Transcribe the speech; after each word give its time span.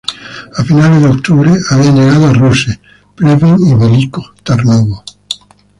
A 0.57 0.63
finales 0.63 1.03
de 1.03 1.09
octubre, 1.09 1.51
habían 1.69 1.95
llegado 1.97 2.25
a 2.25 2.33
Ruse, 2.33 2.79
Pleven 3.15 3.55
y 3.61 3.75
Veliko 3.75 4.33
Tarnovo. 4.43 5.03